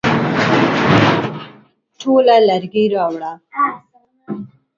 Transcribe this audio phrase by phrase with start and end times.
[1.99, 3.31] ټوله لرګي راوړه؟